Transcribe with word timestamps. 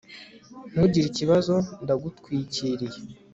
ntugire 0.71 1.07
ikibazo. 1.09 1.55
ndagutwikiriye 1.83 2.97